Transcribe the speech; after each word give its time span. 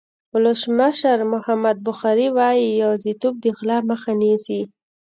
ولسمشر 0.33 1.17
محمد 1.33 1.77
بخاري 1.87 2.27
وایي 2.37 2.65
یوازېتوب 2.81 3.33
د 3.43 3.45
غلا 3.57 3.77
مخه 3.91 4.11
نیسي. 4.21 4.61